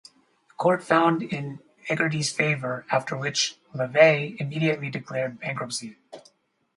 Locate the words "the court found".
0.49-1.21